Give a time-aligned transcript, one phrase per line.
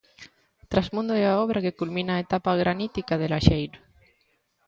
[0.71, 3.79] Trasmundo é a obra que culmina a etapa granítica de Laxeiro.